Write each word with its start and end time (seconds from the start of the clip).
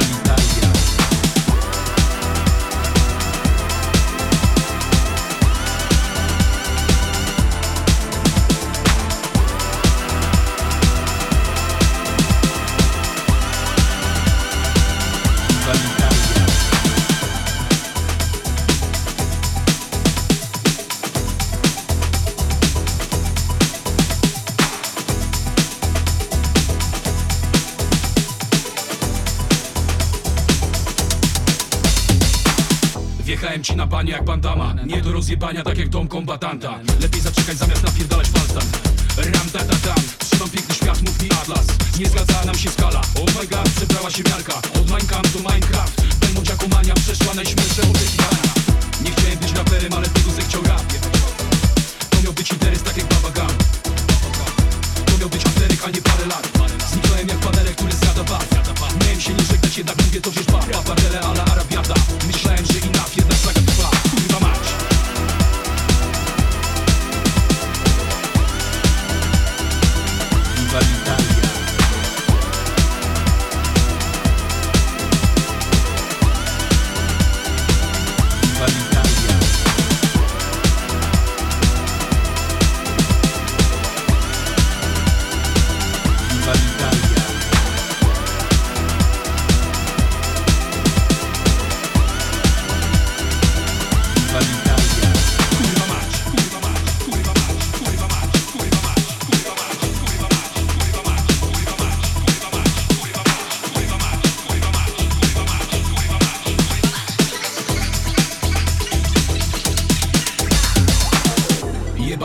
famille. 0.00 0.25
Banie 34.06 34.16
jak 34.16 34.24
bandama 34.24 34.74
Nie 34.86 35.02
do 35.02 35.12
rozjebania 35.12 35.62
tak 35.62 35.78
jak 35.78 35.88
dom 35.88 36.08
kombatanta. 36.08 36.78
Lepiej 37.00 37.20
zaczekać 37.20 37.56
zamiast 37.56 37.84
napierdalać 37.84 38.28
falstant 38.28 38.78
Ram 39.16 39.50
ta 39.52 39.58
ta 39.58 39.76
tam 39.88 40.02
Trzymam 40.18 40.50
piękny 40.50 40.74
świat, 40.74 41.02
mów 41.02 41.22
mi 41.22 41.28
atlas. 41.30 41.66
Nie 41.98 42.08
zgadza 42.08 42.44
nam 42.44 42.54
się 42.54 42.70
skala. 42.70 43.00
Oh 43.00 43.40
my 43.40 43.46
god, 43.46 43.68
przebrała 43.76 44.10
się 44.10 44.22
miarka. 44.22 44.58
Od 44.58 44.86
Minecraft 44.90 45.32
do 45.32 45.38
Minecraft 45.38 45.55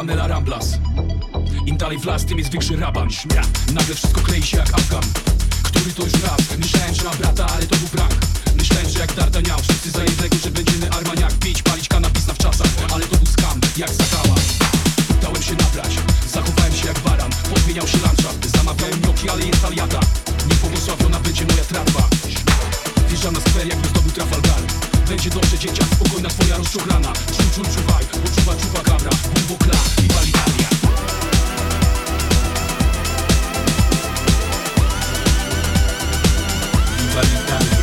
mać. 0.04 0.08
Jebane 0.08 0.16
la 0.16 0.28
Ramblas. 0.28 0.80
Im 1.66 1.78
dalej 1.78 2.00
w 2.00 2.06
las, 2.06 2.26
tym 2.26 2.38
jest 2.38 2.52
większy 2.52 2.76
raban. 2.76 3.10
Nagle 3.74 3.96
wszystko 3.96 4.22
klei 4.22 4.44
się 4.44 4.58
jak 4.58 4.74
Afgan. 4.74 5.04
Który 5.64 5.92
to 5.92 6.04
już 6.04 6.14
raz 6.14 6.58
Myślałem, 6.60 6.96
że 6.96 7.04
mam 7.04 7.18
brata, 7.18 7.46
ale 7.48 7.66
to 7.68 7.76
był 7.76 7.88
prank 7.88 8.14
Myślałem, 8.58 8.90
że 8.90 9.00
jak 9.00 9.14
Dardaniał 9.14 9.60
Wszyscy 9.60 9.92
za 9.92 10.04
jednego, 10.04 10.36
że 10.44 10.52
będziemy 10.52 10.90
Armaniak. 10.90 11.34
Pić, 11.34 11.62
palić 11.62 11.88
kanabis 11.88 12.28
na 12.28 12.34
wczasach 12.34 12.68
Ale 12.94 13.06
to 13.06 13.18
był 13.18 13.26
skam, 13.26 13.60
jak 13.78 13.90
zakała. 13.90 14.36
Dałem 15.22 15.44
się 15.44 15.52
nabrać, 15.52 15.98
zachowałem 16.34 16.74
się 16.74 16.88
jak 16.88 17.00
baran. 17.00 17.32
Podmieniał 17.54 17.88
się 17.88 17.98
landschaft, 17.98 18.58
zamawiałem 18.58 19.02
nioki, 19.02 19.30
ale 19.30 19.46
jest 19.46 19.66
aliata 19.66 20.00
Niepobłogosławiona 20.50 21.20
będzie 21.20 21.46
moja 21.46 21.64
tratwa 21.64 22.10
Wjeżdżam 23.10 23.34
na 23.34 23.40
skwer, 23.40 23.68
jakby 23.68 23.88
zdobył 23.88 24.12
Trafalgar 24.12 24.91
Będzie 25.12 25.30
dobrze, 25.30 25.60
dzieciak, 25.60 25.88
spokojna 25.96 26.30
twoja 26.30 26.58
rozczochrana 26.58 27.14
Czuj, 27.14 27.46
czuj, 27.56 27.64
czuwaj, 27.76 28.06
poczuwa, 28.06 28.56
czuwa 28.56 28.80
kabra 28.80 29.10
Bumbo, 29.34 29.64
kla 29.64 29.74
i 30.04 30.14
walitaria 30.14 30.70
Viva 36.98 37.81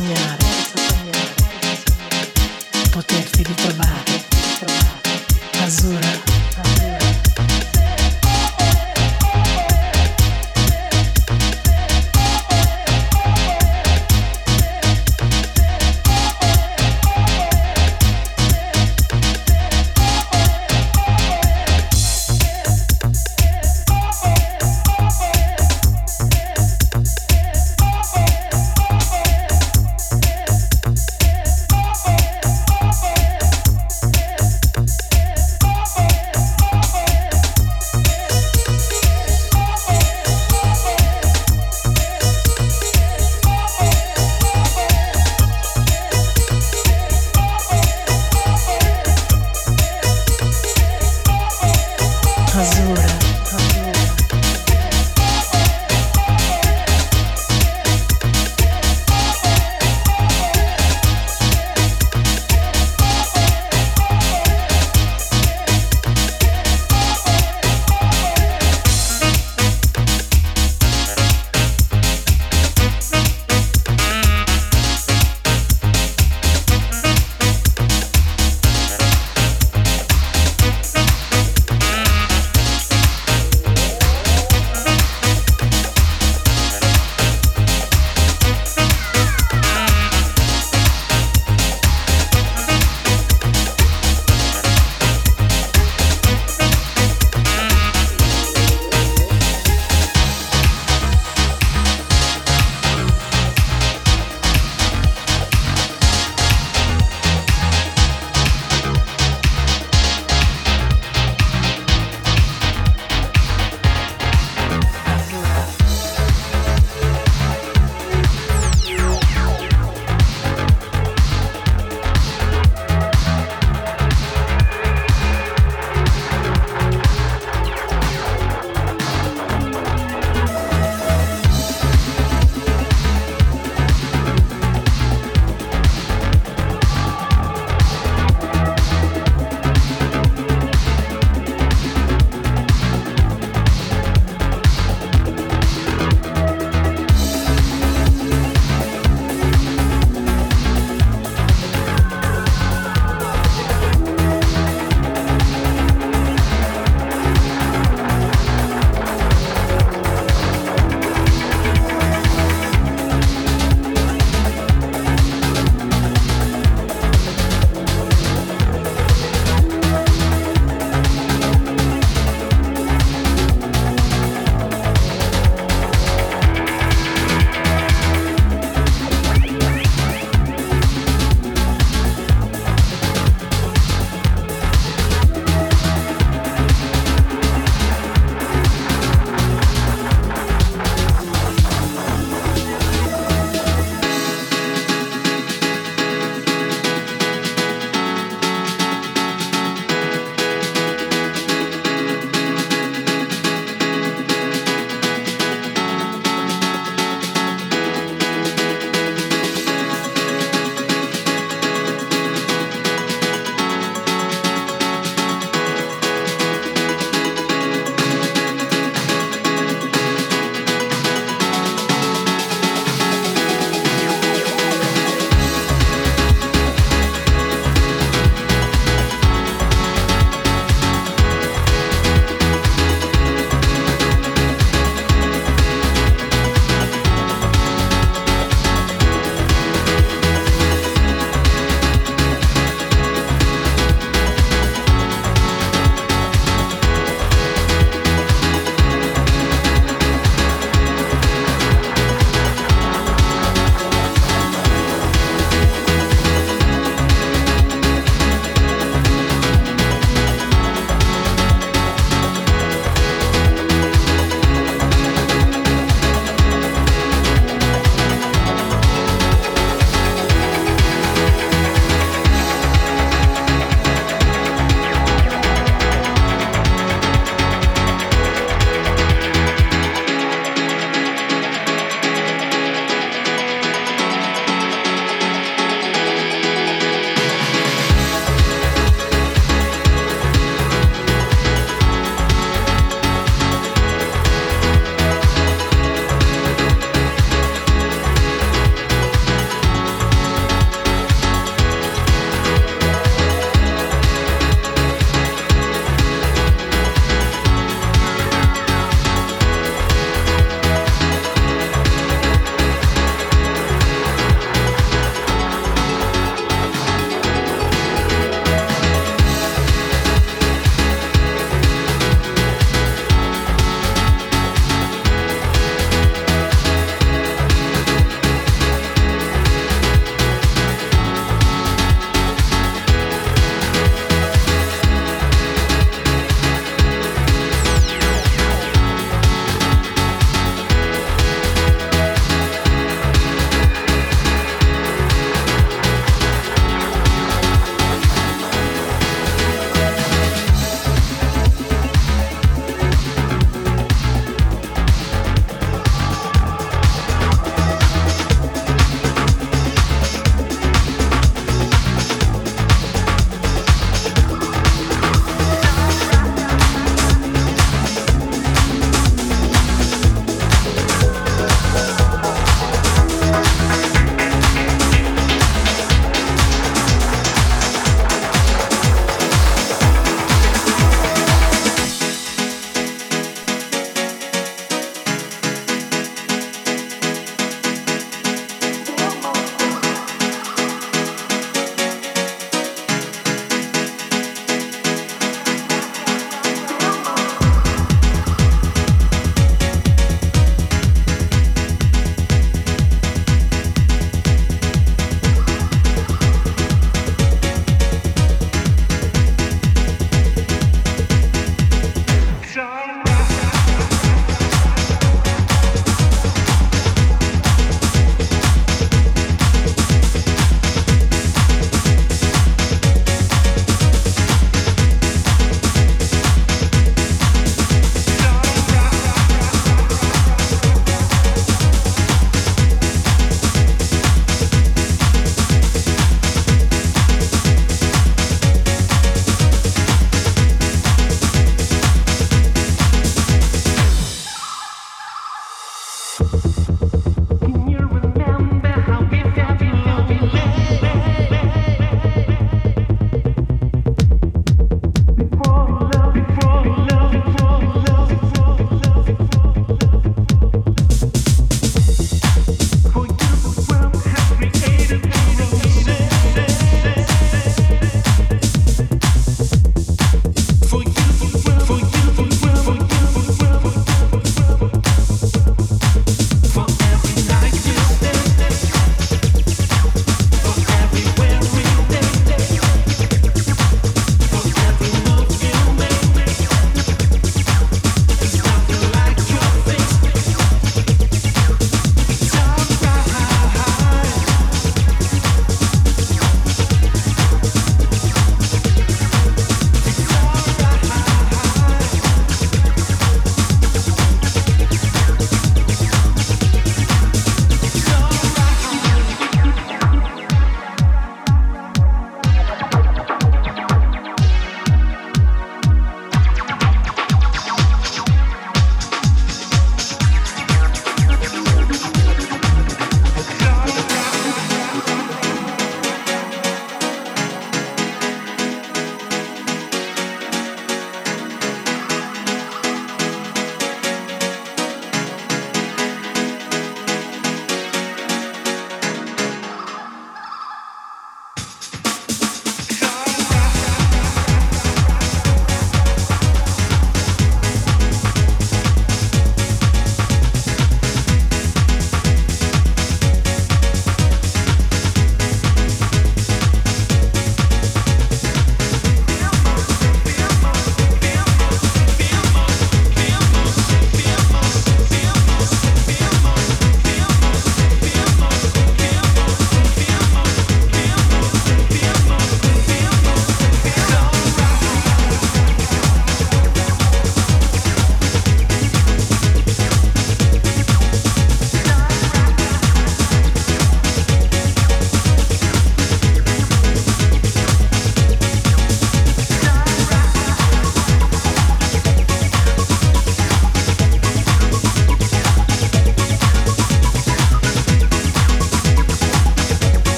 sognare, 0.00 0.44
poterti 2.90 3.42
ritrovare, 3.42 4.24
azzurra. 5.62 6.19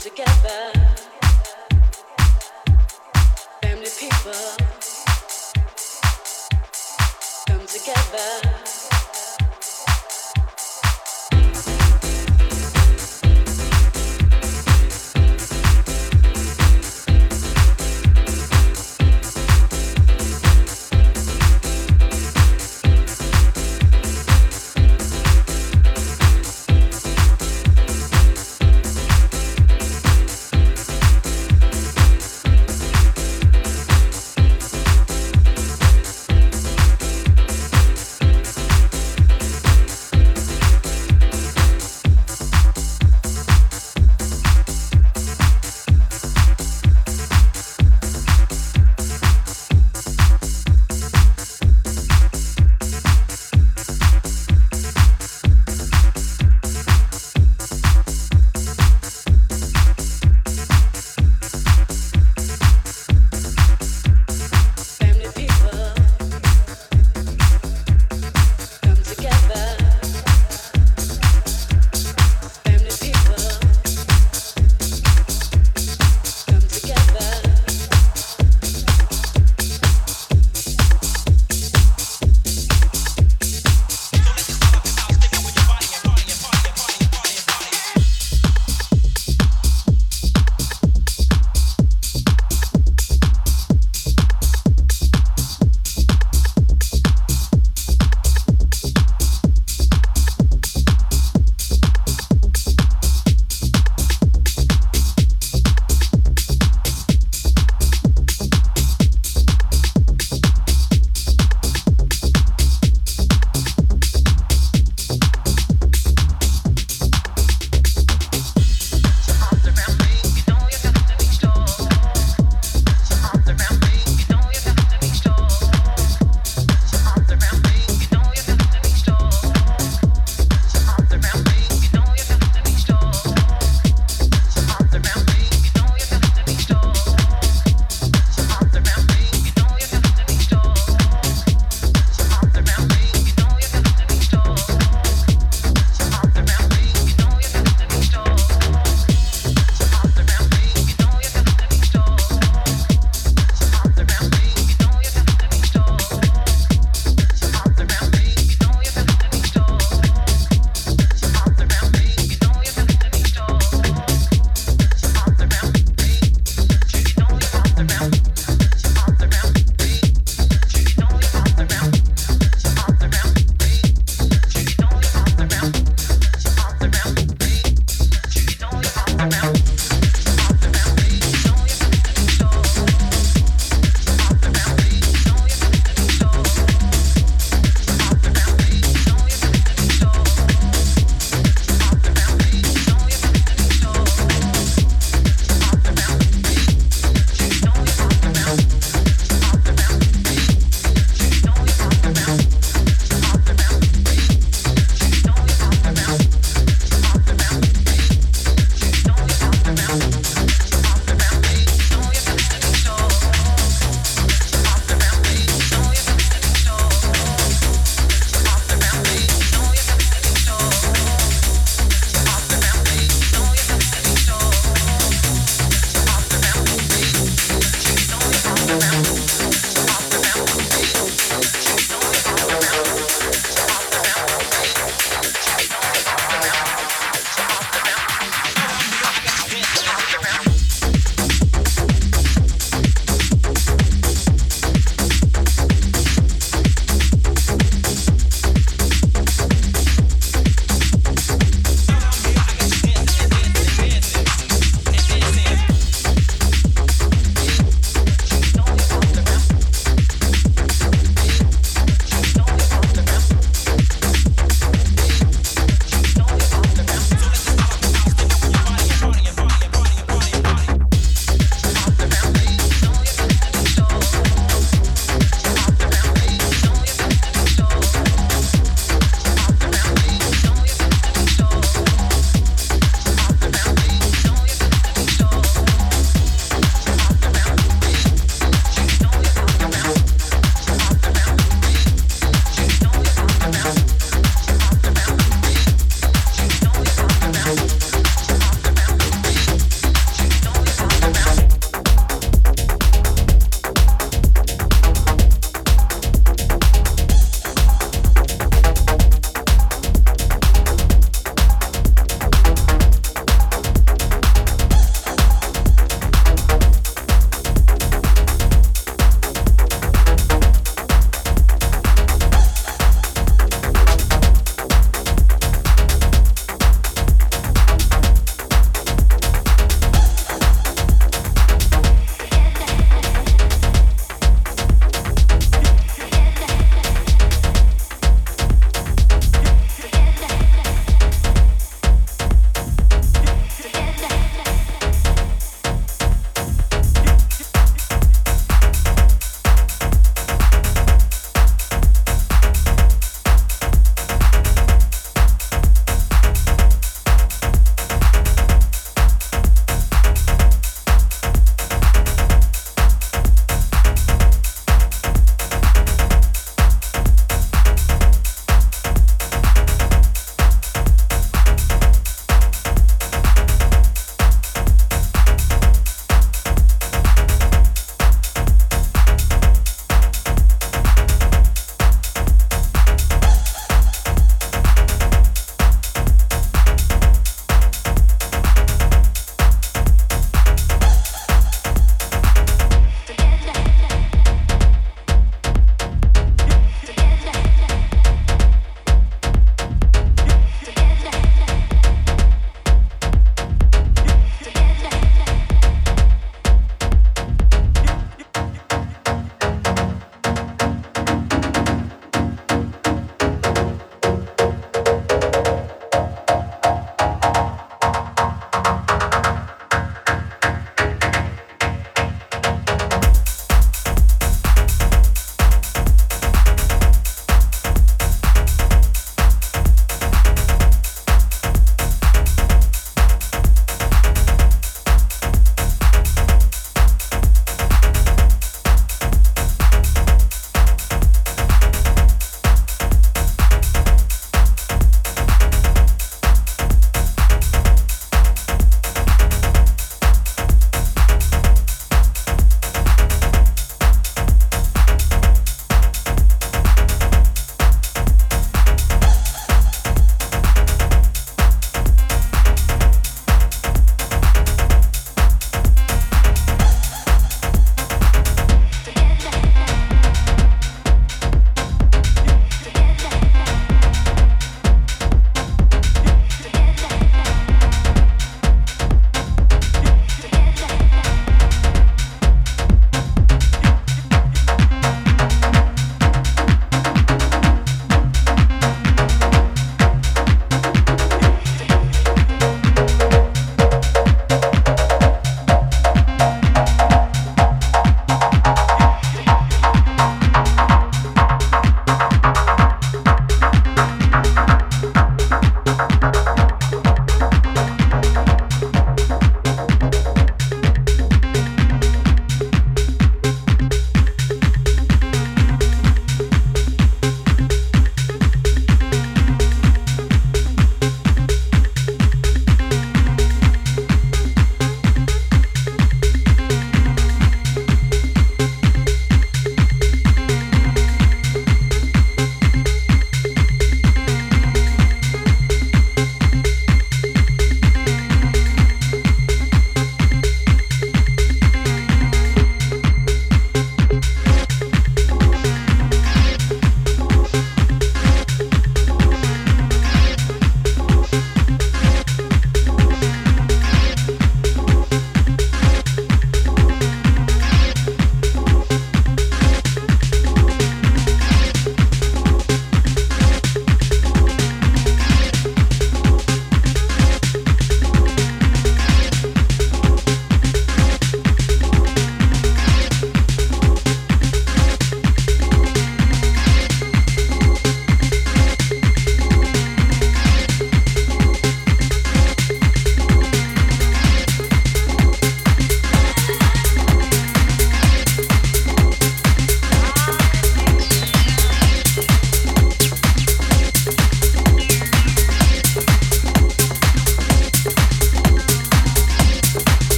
Together. 0.00 0.70